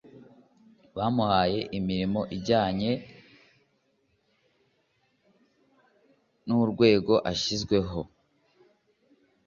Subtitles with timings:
[0.97, 2.91] bamuhayeimirimo ijyanye
[6.47, 8.01] n urwego ashyizwemo